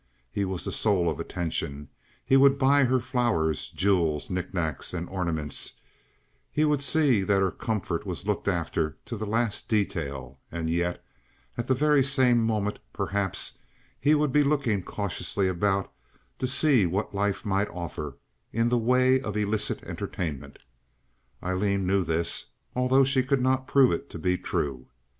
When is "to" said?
9.05-9.15, 16.39-16.47, 24.09-24.17